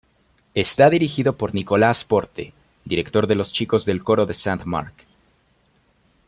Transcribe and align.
Está 0.55 0.89
dirigido 0.89 1.37
por 1.37 1.53
Nicolás 1.53 2.03
Porte, 2.05 2.53
director 2.85 3.27
de 3.27 3.35
Los 3.35 3.53
chicos 3.53 3.85
del 3.85 4.03
coro 4.03 4.25
de 4.25 4.33
Sant 4.33 4.63
Marc. 4.63 5.05